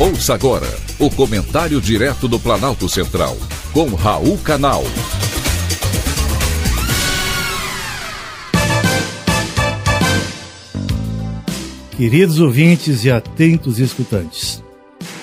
[0.00, 3.36] Ouça agora o comentário direto do Planalto Central,
[3.72, 4.84] com Raul Canal.
[11.96, 14.62] Queridos ouvintes e atentos escutantes,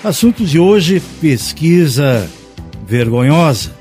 [0.03, 2.29] assunto de hoje: pesquisa
[2.85, 3.73] vergonhosa.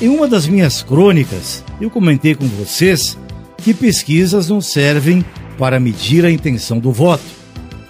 [0.00, 3.18] Em uma das minhas crônicas, eu comentei com vocês
[3.58, 5.22] que pesquisas não servem
[5.58, 7.22] para medir a intenção do voto.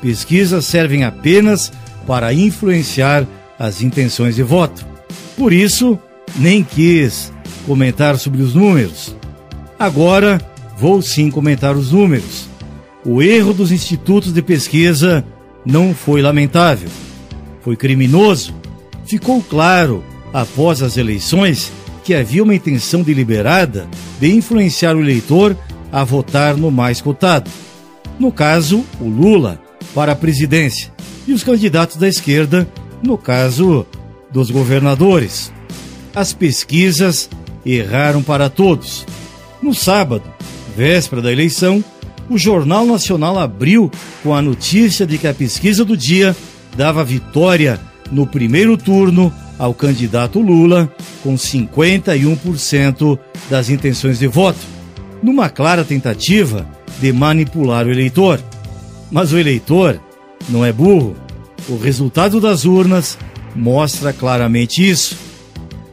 [0.00, 1.70] Pesquisas servem apenas
[2.06, 3.26] para influenciar
[3.58, 4.86] as intenções de voto.
[5.36, 5.98] Por isso,
[6.36, 7.32] nem quis
[7.66, 9.14] comentar sobre os números.
[9.78, 10.40] Agora,
[10.76, 12.46] vou sim comentar os números.
[13.04, 15.24] O erro dos institutos de pesquisa
[15.64, 16.88] não foi lamentável,
[17.60, 18.54] foi criminoso.
[19.04, 21.72] Ficou claro, após as eleições,
[22.04, 23.88] que havia uma intenção deliberada
[24.20, 25.56] de influenciar o eleitor
[25.90, 27.50] a votar no mais cotado.
[28.18, 29.60] No caso, o Lula,
[29.94, 30.92] para a presidência,
[31.32, 32.68] os candidatos da esquerda,
[33.02, 33.86] no caso
[34.30, 35.52] dos governadores.
[36.14, 37.28] As pesquisas
[37.64, 39.06] erraram para todos.
[39.62, 40.24] No sábado,
[40.76, 41.84] véspera da eleição,
[42.28, 43.90] o Jornal Nacional abriu
[44.22, 46.36] com a notícia de que a pesquisa do dia
[46.76, 54.58] dava vitória no primeiro turno ao candidato Lula, com 51% das intenções de voto,
[55.22, 56.66] numa clara tentativa
[57.00, 58.40] de manipular o eleitor.
[59.10, 60.00] Mas o eleitor
[60.48, 61.16] não é burro.
[61.68, 63.18] O resultado das urnas
[63.54, 65.16] mostra claramente isso.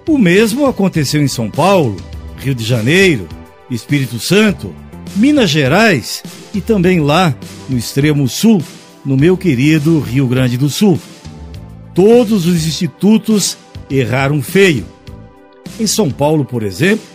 [0.08, 1.98] O mesmo aconteceu em São Paulo,
[2.38, 3.28] Rio de Janeiro,
[3.70, 4.74] Espírito Santo,
[5.16, 7.36] Minas Gerais e também lá
[7.68, 8.62] no extremo sul,
[9.06, 11.00] no meu querido Rio Grande do Sul.
[11.94, 13.58] Todos os institutos
[13.90, 14.86] erraram feio.
[15.80, 17.06] Em São Paulo, por exemplo,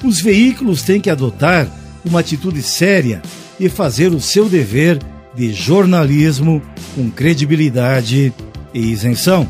[0.03, 1.67] Os veículos têm que adotar
[2.05, 3.21] uma atitude séria
[3.59, 4.99] e fazer o seu dever
[5.35, 6.61] de jornalismo
[6.95, 8.33] com credibilidade
[8.73, 9.47] e isenção.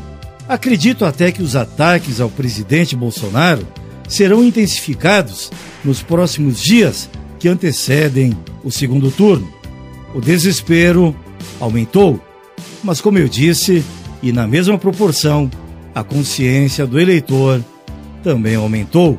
[0.48, 3.66] Acredito até que os ataques ao presidente Bolsonaro
[4.08, 5.50] serão intensificados
[5.84, 7.08] nos próximos dias
[7.38, 9.48] que antecedem o segundo turno.
[10.14, 11.14] O desespero
[11.60, 12.20] aumentou,
[12.82, 13.84] mas, como eu disse,
[14.22, 15.50] e na mesma proporção,
[15.94, 17.62] a consciência do eleitor
[18.22, 19.18] também aumentou.